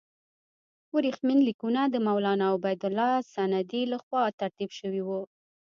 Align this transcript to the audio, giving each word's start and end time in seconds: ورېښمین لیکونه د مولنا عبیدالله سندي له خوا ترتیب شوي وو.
ورېښمین 0.95 1.39
لیکونه 1.49 1.81
د 1.87 1.95
مولنا 2.05 2.47
عبیدالله 2.57 3.11
سندي 3.33 3.81
له 3.91 3.97
خوا 4.03 4.23
ترتیب 4.39 4.69
شوي 4.79 5.01
وو. 5.07 5.21